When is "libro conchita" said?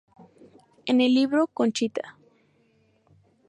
1.13-2.17